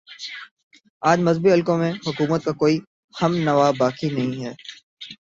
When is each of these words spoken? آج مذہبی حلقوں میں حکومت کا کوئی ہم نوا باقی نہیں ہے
آج 1.01 1.19
مذہبی 1.19 1.51
حلقوں 1.51 1.77
میں 1.77 1.91
حکومت 2.07 2.43
کا 2.45 2.51
کوئی 2.53 2.79
ہم 3.15 3.31
نوا 3.39 3.69
باقی 3.77 4.09
نہیں 4.09 4.45
ہے 4.45 4.53